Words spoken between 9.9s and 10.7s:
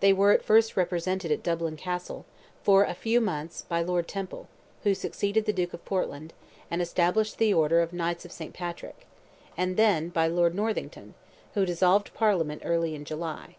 by Lord